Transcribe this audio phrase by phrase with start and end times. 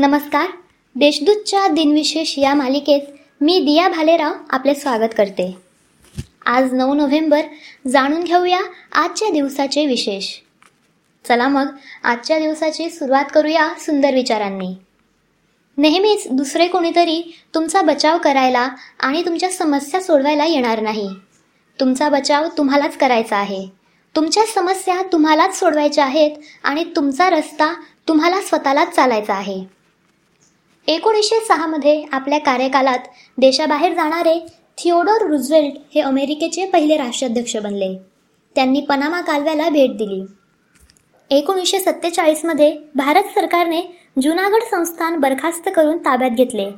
[0.00, 0.46] नमस्कार.
[0.96, 3.00] देशदूतच्या दिनविशेष या मालिकेत
[3.40, 5.56] मी दिया भालेराव आपले स्वागत करते.
[6.46, 7.40] आज नऊ नोव्हेंबर
[7.88, 8.60] जाणून घेऊया
[8.92, 10.28] आजच्या दिवसाचे विशेष.
[11.28, 11.66] चला मग
[12.04, 14.74] आजच्या दिवसाची सुरुवात करूया सुंदर विचारांनी.
[15.78, 18.68] नेहमीच दुसरे कोणीतरी तुमचा बचाव करायला
[19.00, 21.08] आणि तुमच्या समस्या सोडवायला येणार नाही.
[21.80, 23.68] तुमचा बचाव तुम्हालाच करायचा आहे.
[24.16, 26.30] तुमच्या समस्या तुम्हालाच सोडवायच्या आहेत
[26.62, 27.74] आणि तुमचा रस्ता
[28.08, 29.77] तुम्हाला स्वतःलाच चालायचा आहे.
[30.88, 32.98] एकोणीसशे सहामध्ये आपल्या कार्यकालात
[33.38, 34.46] देशाबाहेर जाणारे
[34.78, 37.98] थिओडोर रुझवेल्ट हे अमेरिकेचे पहिले राष्ट्राध्यक्ष बनले.
[38.54, 40.22] त्यांनी पनामा कालव्याला भेट दिली.
[41.30, 43.82] एकोणीसशे सत्तेचाळीसमध्ये भारत सरकारने
[44.22, 46.68] जुनागड संस्थान बरखास्त करून ताब्यात घेतले.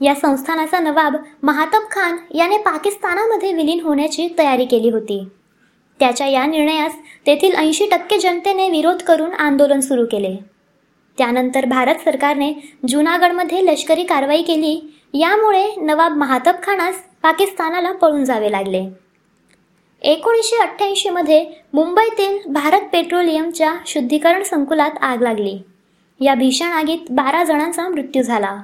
[0.00, 5.24] या संस्थानाचा नवाब महातब खान याने पाकिस्तानामध्ये विलीन होण्याची तयारी केली होती.
[6.00, 6.92] त्याच्या या निर्णयास
[7.26, 10.53] तेथील ऐंशी टक्के जनतेने विरोध करून आंदोलन सुरू केले.
[11.18, 12.52] त्यानंतर भारत सरकारने
[12.88, 15.00] जुनागडमध्ये लष्करी कारवाई केली.
[15.14, 18.84] यामुळे नवाब महातब खानास पाकिस्तानाला पळून जावे लागले.
[20.02, 25.58] एकोणीसशे अठ्ठ्याऐंशीमध्ये मुंबईतील भारत पेट्रोलियमच्या शुद्धीकरण संकुलात आग लागली.
[26.20, 28.56] या भीषण आगीत बारा जणांचा मृत्यू झाला.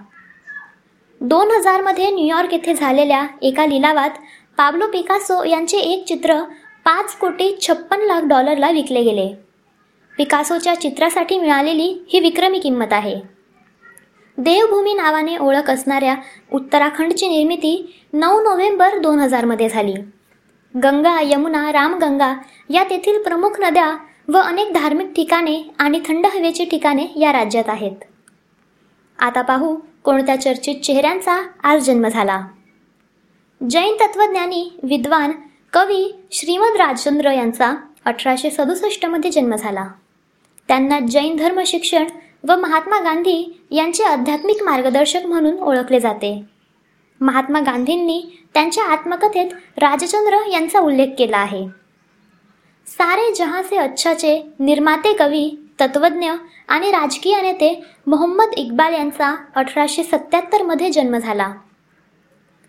[1.20, 4.10] दोन हजारमध्ये न्यूयॉर्क येथे झालेल्या एका लिलावात
[4.56, 6.42] पाब्लो पिकासो यांचे एक चित्र
[6.84, 9.49] पाच कोटी छप्पन लाख डॉलरला विकले गेले.
[10.20, 13.20] पिकासोच्या चित्रासाठी मिळालेली ही विक्रमी किंमत आहे.
[14.38, 16.14] देवभूमी नावाने ओळख असणाऱ्या
[16.52, 19.94] उत्तराखंडची निर्मिती नऊ नोव्हेंबर दोन हजारमध्ये झाली.
[20.76, 22.34] गंगा यमुना रामगंगा
[22.70, 23.96] या तेथील प्रमुख नद्या
[24.28, 28.04] व अनेक धार्मिक ठिकाणे आणि थंड हवेची ठिकाणे या राज्यात आहेत.
[29.18, 32.46] आता पाहू कोणत्या चर्चित चेहऱ्यांचा आज जन्म झाला.
[33.70, 35.32] जैन तत्वज्ञानी विद्वान
[35.72, 37.74] कवी श्रीमद राजचंद्र यांचा
[38.04, 39.88] अठराशे सदुसष्टमध्ये जन्म झाला.
[40.68, 42.04] त्यांना जैन धर्म शिक्षण
[42.48, 46.42] व महात्मा गांधी यांचे आध्यात्मिक मार्गदर्शक म्हणून ओळखले जाते.
[47.20, 48.22] महात्मा गांधींनी
[48.54, 51.66] त्यांच्या आत्मकथेत राजचंद्र यांचा उल्लेख केला आहे.
[52.86, 55.48] सारे जहासे अच्छाचे निर्माते कवी
[55.80, 56.30] तत्वज्ञ
[56.68, 57.72] आणि राजकीय नेते
[58.06, 61.52] मोहम्मद इक्बाल यांचा अठराशे सत्याहत्तरमध्ये जन्म झाला.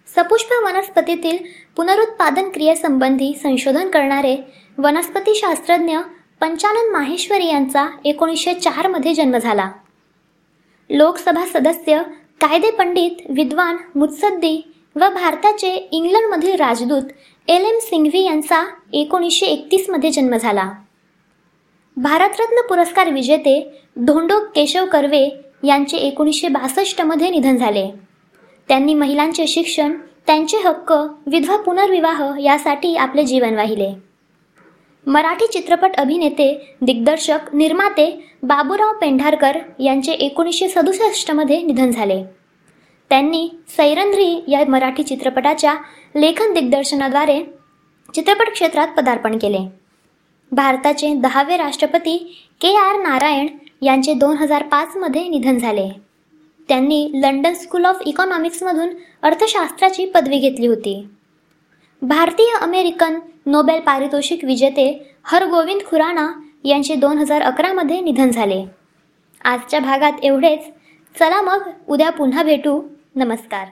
[0.08, 1.38] सपुष्प वनस्पतीतील
[1.76, 4.36] पुनरुत्पादन क्रियेसंबंधी संशोधन करणारे
[4.78, 5.98] वनस्पतीशास्त्रज्ञ
[6.42, 9.70] पंचानन माहेश्वरी यांचा एकोणीसशे चारमध्ये जन्म झाला.
[10.90, 12.02] लोकसभा सदस्य
[12.42, 14.62] कायदे पंडित विद्वान मुत्सद्दी
[14.96, 17.12] व भारताचे इंग्लंडमधील राजदूत
[17.48, 18.64] एल एम सिंघवी यांचा
[18.94, 20.70] एकोणीसशे एकतीसमध्ये जन्म झाला.
[21.98, 23.58] भारतरत्न पुरस्कार विजेते
[23.98, 25.26] धोंडो केशव कर्वे
[25.64, 27.90] यांचे एकोणीसशे बासष्टमध्ये निधन झाले.
[28.68, 29.98] त्यांनी महिलांचे शिक्षण
[30.28, 30.92] त्यांचे हक्क
[31.28, 34.11] विधवा पुनर्विवाह यासाठी आपले जीवन वाहिले.
[35.08, 38.06] मराठी चित्रपट अभिनेते दिग्दर्शक निर्माते
[38.44, 42.24] बाबूराव पेंढारकर यांचे एकोणीसशे सदुसष्टमध्ये निधन झाले.
[43.10, 45.74] त्यांनी सैरंध्री या मराठी चित्रपटाच्या
[46.16, 47.40] लेखन दिग्दर्शनाद्वारे
[48.16, 49.58] चित्रपट क्षेत्रात पदार्पण केले.
[50.52, 52.18] भारताचे दहावे राष्ट्रपती
[52.62, 53.48] के आर नारायण
[53.82, 55.90] यांचे दोन हजार पाचमध्ये निधन झाले.
[56.70, 58.90] त्यांनी लंडन स्कूल ऑफ इकॉनॉमिक्समधून
[59.22, 61.08] अर्थशास्त्राची पदवी घेतली होती.
[62.04, 66.32] भारतीय अमेरिकन नोबेल पारितोषिक विजेते हरगोविंद खुराना
[66.64, 68.66] यांचे दोन हजार अकरामध्ये निधन झाले.
[69.44, 70.66] आजच्या भागात एवढेच.
[71.20, 72.82] चला मग उद्या पुन्हा भेटू.
[73.16, 73.68] नमस्कार.